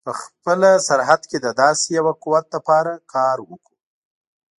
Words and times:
په 0.07 0.11
خپله 0.21 0.71
سرحد 0.87 1.21
کې 1.29 1.37
د 1.45 1.47
داسې 1.61 1.87
یوه 1.99 2.13
قوت 2.23 2.45
لپاره 2.55 2.91
کار 3.13 3.37
وکړو. 3.49 3.75